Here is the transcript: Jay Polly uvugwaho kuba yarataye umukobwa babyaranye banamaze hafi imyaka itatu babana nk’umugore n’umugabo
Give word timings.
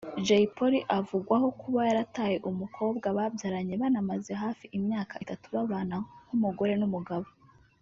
Jay 0.25 0.45
Polly 0.55 0.79
uvugwaho 0.97 1.47
kuba 1.61 1.79
yarataye 1.89 2.37
umukobwa 2.49 3.07
babyaranye 3.17 3.73
banamaze 3.81 4.31
hafi 4.43 4.65
imyaka 4.77 5.13
itatu 5.23 5.45
babana 5.55 5.95
nk’umugore 6.25 6.73
n’umugabo 6.77 7.27